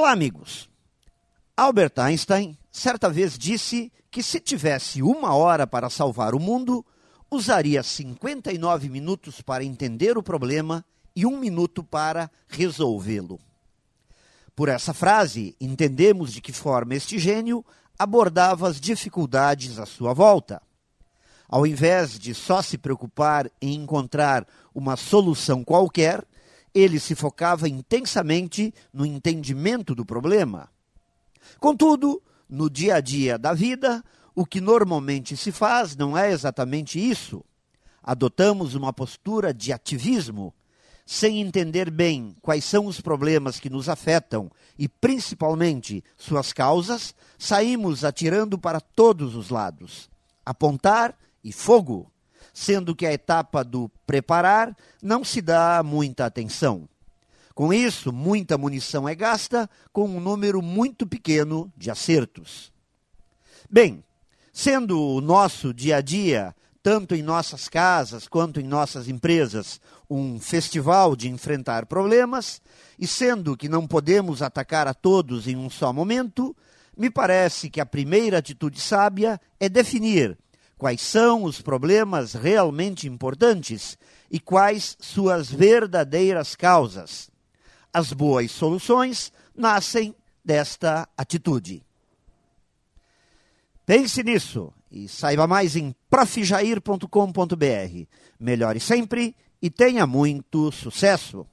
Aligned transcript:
Olá, 0.00 0.12
amigos. 0.12 0.66
Albert 1.54 1.92
Einstein 1.98 2.56
certa 2.72 3.10
vez 3.10 3.36
disse 3.36 3.92
que 4.10 4.22
se 4.22 4.40
tivesse 4.40 5.02
uma 5.02 5.34
hora 5.34 5.66
para 5.66 5.90
salvar 5.90 6.34
o 6.34 6.40
mundo, 6.40 6.82
usaria 7.30 7.82
59 7.82 8.88
minutos 8.88 9.42
para 9.42 9.62
entender 9.62 10.16
o 10.16 10.22
problema 10.22 10.82
e 11.14 11.26
um 11.26 11.38
minuto 11.38 11.84
para 11.84 12.30
resolvê-lo. 12.48 13.38
Por 14.56 14.70
essa 14.70 14.94
frase, 14.94 15.54
entendemos 15.60 16.32
de 16.32 16.40
que 16.40 16.50
forma 16.50 16.94
este 16.94 17.18
gênio 17.18 17.62
abordava 17.98 18.68
as 18.68 18.80
dificuldades 18.80 19.78
à 19.78 19.84
sua 19.84 20.14
volta. 20.14 20.62
Ao 21.46 21.66
invés 21.66 22.18
de 22.18 22.32
só 22.32 22.62
se 22.62 22.78
preocupar 22.78 23.50
em 23.60 23.74
encontrar 23.74 24.46
uma 24.74 24.96
solução 24.96 25.62
qualquer, 25.62 26.24
ele 26.74 27.00
se 27.00 27.14
focava 27.14 27.68
intensamente 27.68 28.72
no 28.92 29.04
entendimento 29.04 29.94
do 29.94 30.04
problema. 30.04 30.68
Contudo, 31.58 32.22
no 32.48 32.68
dia 32.68 32.96
a 32.96 33.00
dia 33.00 33.38
da 33.38 33.52
vida, 33.52 34.04
o 34.34 34.44
que 34.46 34.60
normalmente 34.60 35.36
se 35.36 35.52
faz 35.52 35.96
não 35.96 36.16
é 36.16 36.30
exatamente 36.30 36.98
isso. 36.98 37.44
Adotamos 38.02 38.74
uma 38.74 38.92
postura 38.92 39.52
de 39.52 39.72
ativismo, 39.72 40.54
sem 41.04 41.40
entender 41.40 41.90
bem 41.90 42.36
quais 42.40 42.64
são 42.64 42.86
os 42.86 43.00
problemas 43.00 43.58
que 43.58 43.68
nos 43.68 43.88
afetam 43.88 44.50
e, 44.78 44.88
principalmente, 44.88 46.04
suas 46.16 46.52
causas, 46.52 47.14
saímos 47.38 48.04
atirando 48.04 48.56
para 48.56 48.80
todos 48.80 49.34
os 49.34 49.50
lados. 49.50 50.08
Apontar 50.46 51.16
e 51.42 51.52
fogo 51.52 52.09
sendo 52.52 52.94
que 52.94 53.06
a 53.06 53.12
etapa 53.12 53.64
do 53.64 53.90
preparar 54.06 54.76
não 55.02 55.24
se 55.24 55.40
dá 55.40 55.82
muita 55.82 56.26
atenção. 56.26 56.88
Com 57.54 57.72
isso, 57.72 58.12
muita 58.12 58.56
munição 58.56 59.08
é 59.08 59.14
gasta 59.14 59.68
com 59.92 60.08
um 60.08 60.20
número 60.20 60.62
muito 60.62 61.06
pequeno 61.06 61.70
de 61.76 61.90
acertos. 61.90 62.72
Bem, 63.68 64.02
sendo 64.52 65.00
o 65.00 65.20
nosso 65.20 65.74
dia 65.74 65.96
a 65.96 66.00
dia, 66.00 66.54
tanto 66.82 67.14
em 67.14 67.22
nossas 67.22 67.68
casas 67.68 68.26
quanto 68.26 68.60
em 68.60 68.64
nossas 68.64 69.08
empresas, 69.08 69.80
um 70.08 70.40
festival 70.40 71.14
de 71.14 71.28
enfrentar 71.28 71.86
problemas, 71.86 72.62
e 72.98 73.06
sendo 73.06 73.56
que 73.56 73.68
não 73.68 73.86
podemos 73.86 74.42
atacar 74.42 74.86
a 74.86 74.94
todos 74.94 75.46
em 75.46 75.56
um 75.56 75.68
só 75.68 75.92
momento, 75.92 76.56
me 76.96 77.10
parece 77.10 77.70
que 77.70 77.80
a 77.80 77.86
primeira 77.86 78.38
atitude 78.38 78.80
sábia 78.80 79.40
é 79.58 79.68
definir 79.68 80.36
quais 80.80 81.02
são 81.02 81.44
os 81.44 81.60
problemas 81.60 82.32
realmente 82.32 83.06
importantes 83.06 83.98
e 84.30 84.40
quais 84.40 84.96
suas 84.98 85.50
verdadeiras 85.50 86.56
causas. 86.56 87.30
As 87.92 88.14
boas 88.14 88.50
soluções 88.50 89.30
nascem 89.54 90.14
desta 90.42 91.06
atitude. 91.18 91.84
Pense 93.84 94.22
nisso 94.22 94.72
e 94.90 95.06
saiba 95.06 95.46
mais 95.46 95.76
em 95.76 95.94
profjair.com.br. 96.08 97.04
Melhore 98.38 98.80
sempre 98.80 99.36
e 99.60 99.68
tenha 99.68 100.06
muito 100.06 100.72
sucesso! 100.72 101.46